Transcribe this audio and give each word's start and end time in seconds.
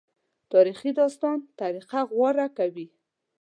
تاریخي 0.51 0.91
داستان 0.99 1.37
طریقه 1.59 1.99
غوره 2.13 2.47
کوي. 2.57 2.87